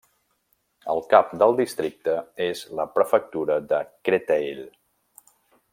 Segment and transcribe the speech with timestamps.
[0.93, 2.15] El cap del districte
[2.47, 4.65] és la prefectura de Créteil.